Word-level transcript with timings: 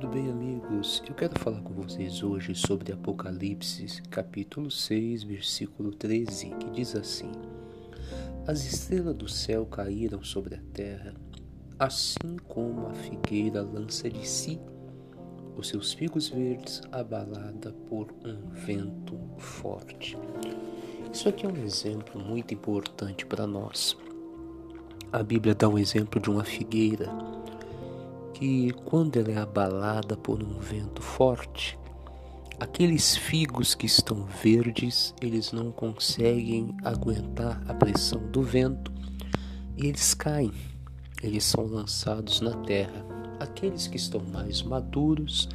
tudo 0.00 0.14
bem, 0.14 0.30
amigos? 0.30 1.02
Eu 1.06 1.14
quero 1.14 1.38
falar 1.38 1.60
com 1.60 1.74
vocês 1.74 2.22
hoje 2.22 2.54
sobre 2.54 2.90
Apocalipse, 2.90 4.00
capítulo 4.08 4.70
6, 4.70 5.24
versículo 5.24 5.92
13, 5.92 6.54
que 6.58 6.70
diz 6.70 6.96
assim: 6.96 7.30
As 8.46 8.64
estrelas 8.64 9.14
do 9.14 9.28
céu 9.28 9.66
caíram 9.66 10.24
sobre 10.24 10.54
a 10.54 10.60
terra, 10.72 11.12
assim 11.78 12.38
como 12.48 12.86
a 12.86 12.94
figueira 12.94 13.60
lança 13.60 14.08
de 14.08 14.26
si 14.26 14.58
os 15.54 15.68
seus 15.68 15.92
figos 15.92 16.30
verdes 16.30 16.80
abalada 16.90 17.70
por 17.86 18.10
um 18.24 18.48
vento 18.54 19.18
forte. 19.36 20.16
Isso 21.12 21.28
aqui 21.28 21.44
é 21.44 21.48
um 21.50 21.62
exemplo 21.62 22.18
muito 22.18 22.54
importante 22.54 23.26
para 23.26 23.46
nós. 23.46 23.94
A 25.12 25.22
Bíblia 25.22 25.54
dá 25.54 25.68
um 25.68 25.76
exemplo 25.76 26.18
de 26.18 26.30
uma 26.30 26.44
figueira 26.44 27.06
que, 28.40 28.72
quando 28.86 29.18
ela 29.18 29.30
é 29.32 29.36
abalada 29.36 30.16
por 30.16 30.42
um 30.42 30.58
vento 30.58 31.02
forte, 31.02 31.78
aqueles 32.58 33.14
figos 33.14 33.74
que 33.74 33.84
estão 33.84 34.24
verdes, 34.42 35.14
eles 35.20 35.52
não 35.52 35.70
conseguem 35.70 36.74
aguentar 36.82 37.62
a 37.68 37.74
pressão 37.74 38.26
do 38.30 38.42
vento 38.42 38.90
e 39.76 39.88
eles 39.88 40.14
caem, 40.14 40.52
eles 41.22 41.44
são 41.44 41.66
lançados 41.66 42.40
na 42.40 42.56
terra. 42.62 43.04
Aqueles 43.38 43.86
que 43.86 43.98
estão 43.98 44.22
mais 44.32 44.62
maduros, 44.62 45.46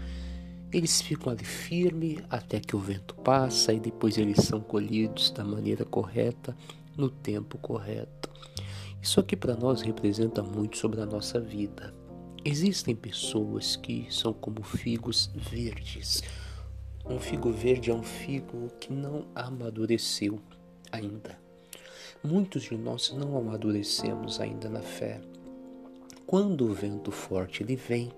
eles 0.71 1.01
ficam 1.01 1.33
ali 1.33 1.43
firme 1.43 2.19
até 2.29 2.59
que 2.59 2.75
o 2.75 2.79
vento 2.79 3.15
passa 3.15 3.73
e 3.73 3.79
depois 3.79 4.15
eles 4.15 4.45
são 4.45 4.61
colhidos 4.61 5.31
da 5.31 5.43
maneira 5.43 5.85
correta, 5.85 6.55
no 6.95 7.09
tempo 7.09 7.57
correto. 7.57 8.29
Isso 9.01 9.19
aqui 9.19 9.35
para 9.35 9.55
nós 9.55 9.81
representa 9.81 10.43
muito 10.43 10.77
sobre 10.77 11.01
a 11.01 11.05
nossa 11.05 11.39
vida. 11.39 12.04
Existem 12.47 12.95
pessoas 12.95 13.75
que 13.75 14.05
são 14.11 14.31
como 14.31 14.61
figos 14.61 15.31
verdes. 15.35 16.21
Um 17.03 17.19
figo 17.19 17.51
verde 17.51 17.89
é 17.89 17.93
um 17.93 18.03
figo 18.03 18.69
que 18.79 18.93
não 18.93 19.25
amadureceu 19.33 20.39
ainda. 20.91 21.39
Muitos 22.23 22.61
de 22.61 22.77
nós 22.77 23.11
não 23.11 23.35
amadurecemos 23.35 24.39
ainda 24.39 24.69
na 24.69 24.83
fé. 24.83 25.19
Quando 26.27 26.67
o 26.67 26.73
vento 26.73 27.11
forte 27.11 27.63
ele 27.63 27.75
vem, 27.75 28.11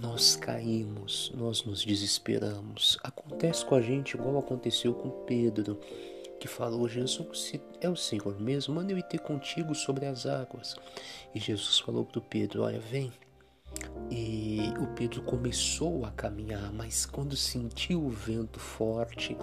nós 0.00 0.36
caímos, 0.36 1.32
nós 1.34 1.64
nos 1.64 1.84
desesperamos. 1.84 2.96
Acontece 3.02 3.66
com 3.66 3.74
a 3.74 3.80
gente 3.80 4.16
igual 4.16 4.38
aconteceu 4.38 4.94
com 4.94 5.10
Pedro 5.24 5.80
que 6.40 6.48
falou: 6.48 6.88
Jesus, 6.88 7.38
se 7.38 7.60
é 7.80 7.88
o 7.88 7.94
Senhor 7.94 8.40
mesmo, 8.40 8.74
manda 8.74 8.92
eu 8.92 8.98
ir 8.98 9.02
ter 9.04 9.20
contigo 9.20 9.74
sobre 9.74 10.06
as 10.06 10.26
águas. 10.26 10.74
E 11.34 11.38
Jesus 11.38 11.78
falou 11.78 12.04
para 12.04 12.18
o 12.18 12.22
Pedro: 12.22 12.62
Olha, 12.62 12.80
vem. 12.80 13.12
E 14.10 14.72
o 14.80 14.86
Pedro 14.88 15.22
começou 15.22 16.04
a 16.04 16.10
caminhar, 16.10 16.72
mas 16.72 17.06
quando 17.06 17.36
sentiu 17.36 18.04
o 18.04 18.10
vento 18.10 18.58
forte, 18.58 19.36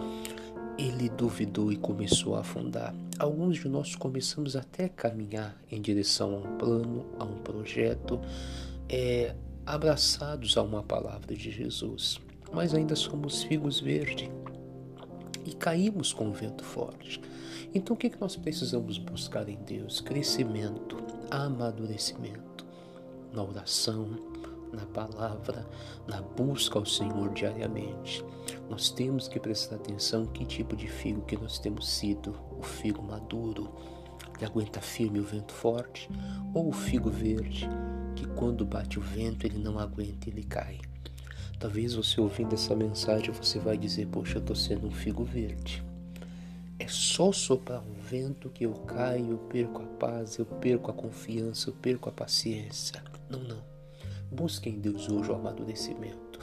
ele 0.78 1.08
duvidou 1.08 1.72
e 1.72 1.78
começou 1.78 2.36
a 2.36 2.42
afundar. 2.42 2.94
Alguns 3.18 3.58
de 3.58 3.70
nós 3.70 3.96
começamos 3.96 4.58
até 4.58 4.86
a 4.86 4.90
caminhar 4.90 5.58
em 5.72 5.82
direção 5.82 6.36
a 6.36 6.38
um 6.40 6.58
plano, 6.58 7.06
a 7.18 7.24
um 7.24 7.38
projeto, 7.38 8.20
é, 8.90 9.34
abraçados 9.66 10.58
a 10.58 10.62
uma 10.62 10.84
palavra 10.84 11.34
de 11.34 11.50
Jesus, 11.50 12.20
mas 12.52 12.74
ainda 12.74 12.96
somos 12.96 13.44
figos 13.44 13.80
verdes 13.80 14.30
caímos 15.60 16.14
com 16.14 16.30
o 16.30 16.34
vento 16.34 16.64
forte. 16.64 17.22
Então 17.74 17.96
o 17.96 18.00
que, 18.00 18.08
é 18.08 18.10
que 18.10 18.22
nós 18.22 18.36
precisamos 18.36 18.98
buscar 18.98 19.48
em 19.50 19.58
Deus? 19.58 20.02
Crescimento, 20.02 20.98
amadurecimento 21.30 22.66
na 23.34 23.44
oração, 23.44 24.08
na 24.72 24.86
palavra, 24.86 25.66
na 26.08 26.22
busca 26.22 26.80
ao 26.80 26.86
Senhor 26.86 27.30
diariamente. 27.34 28.24
Nós 28.70 28.90
temos 28.90 29.28
que 29.28 29.40
prestar 29.40 29.76
atenção 29.76 30.26
que 30.26 30.46
tipo 30.46 30.76
de 30.76 30.88
figo 30.88 31.22
que 31.22 31.38
nós 31.38 31.60
temos 31.60 31.88
sido, 31.90 32.36
o 32.58 32.64
figo 32.64 33.02
maduro, 33.02 33.70
que 34.38 34.46
aguenta 34.46 34.82
firme 34.82 35.20
o 35.20 35.24
vento 35.24 35.54
forte, 35.54 36.10
ou 36.54 36.70
o 36.70 36.74
figo 36.74 37.10
verde, 37.10 37.68
que 38.16 38.26
quando 38.28 38.66
bate 38.66 39.00
o 39.00 39.02
vento 39.02 39.46
ele 39.46 39.58
não 39.58 39.80
aguenta, 39.80 40.30
ele 40.30 40.44
cai. 40.44 40.80
Talvez 41.60 41.96
você 41.96 42.22
ouvindo 42.22 42.54
essa 42.54 42.76
mensagem 42.76 43.32
você 43.32 43.58
vai 43.58 43.78
dizer: 43.78 44.08
Poxa, 44.08 44.38
eu 44.38 44.42
estou 44.42 44.56
sendo 44.56 44.88
um 44.88 44.92
figo 44.92 45.24
verde. 45.24 45.84
É 46.78 46.88
só 46.88 47.32
soprar 47.32 47.82
um 47.82 47.94
vento 47.94 48.50
que 48.50 48.66
eu 48.66 48.74
caio, 48.74 49.32
eu 49.32 49.38
perco 49.40 49.82
a 49.82 49.86
paz, 49.86 50.38
eu 50.38 50.46
perco 50.46 50.92
a 50.92 50.94
confiança, 50.94 51.70
eu 51.70 51.74
perco 51.74 52.10
a 52.10 52.12
paciência. 52.12 53.04
Não, 53.28 53.40
não. 53.40 53.64
Busque 54.32 54.70
em 54.70 54.80
Deus 54.80 55.10
hoje 55.10 55.32
o 55.32 55.36
amadurecimento. 55.36 56.40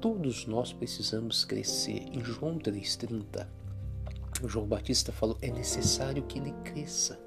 Todos 0.00 0.46
nós 0.46 0.72
precisamos 0.72 1.44
crescer. 1.44 2.06
Em 2.12 2.22
João 2.22 2.58
3,30, 2.58 3.46
João 4.46 4.66
Batista 4.66 5.10
falou: 5.10 5.36
é 5.42 5.50
necessário 5.50 6.22
que 6.22 6.38
ele 6.38 6.52
cresça. 6.62 7.18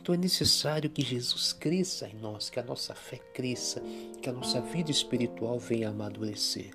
Então 0.00 0.14
é 0.14 0.18
necessário 0.18 0.90
que 0.90 1.02
Jesus 1.02 1.52
cresça 1.52 2.08
em 2.08 2.16
nós, 2.16 2.50
que 2.50 2.58
a 2.58 2.62
nossa 2.62 2.94
fé 2.94 3.18
cresça, 3.32 3.80
que 4.20 4.28
a 4.28 4.32
nossa 4.32 4.60
vida 4.60 4.90
espiritual 4.90 5.58
venha 5.58 5.88
amadurecer. 5.88 6.70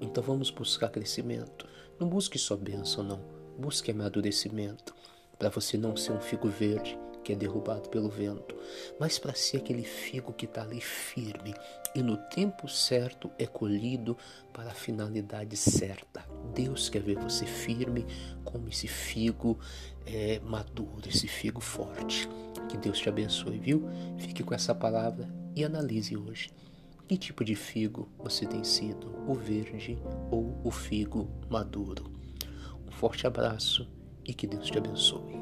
Então 0.00 0.22
vamos 0.22 0.50
buscar 0.50 0.88
crescimento. 0.88 1.66
Não 1.98 2.08
busque 2.08 2.38
só 2.38 2.56
bênção, 2.56 3.04
não. 3.04 3.20
Busque 3.58 3.90
amadurecimento. 3.90 4.94
Para 5.38 5.48
você 5.48 5.76
não 5.76 5.96
ser 5.96 6.12
um 6.12 6.20
figo 6.20 6.48
verde 6.48 6.98
que 7.22 7.32
é 7.32 7.36
derrubado 7.36 7.88
pelo 7.88 8.08
vento, 8.08 8.56
mas 8.98 9.18
para 9.18 9.34
ser 9.34 9.58
aquele 9.58 9.84
figo 9.84 10.32
que 10.32 10.44
está 10.44 10.62
ali 10.62 10.80
firme 10.80 11.54
e 11.94 12.02
no 12.02 12.16
tempo 12.16 12.68
certo 12.68 13.30
é 13.38 13.46
colhido 13.46 14.16
para 14.52 14.70
a 14.70 14.74
finalidade 14.74 15.56
certa. 15.56 16.24
Deus 16.54 16.88
quer 16.88 17.02
ver 17.02 17.18
você 17.18 17.46
firme 17.46 18.06
como 18.44 18.68
esse 18.68 18.88
figo 18.88 19.58
é, 20.06 20.40
maduro, 20.40 21.08
esse 21.08 21.28
figo 21.28 21.60
forte. 21.60 22.28
Que 22.72 22.78
Deus 22.78 22.98
te 22.98 23.06
abençoe, 23.06 23.58
viu? 23.58 23.86
Fique 24.16 24.42
com 24.42 24.54
essa 24.54 24.74
palavra 24.74 25.28
e 25.54 25.62
analise 25.62 26.16
hoje. 26.16 26.50
Que 27.06 27.18
tipo 27.18 27.44
de 27.44 27.54
figo 27.54 28.08
você 28.18 28.46
tem 28.46 28.64
sido, 28.64 29.14
o 29.28 29.34
verde 29.34 29.98
ou 30.30 30.58
o 30.64 30.70
figo 30.70 31.28
maduro? 31.50 32.10
Um 32.88 32.90
forte 32.90 33.26
abraço 33.26 33.86
e 34.24 34.32
que 34.32 34.46
Deus 34.46 34.70
te 34.70 34.78
abençoe. 34.78 35.41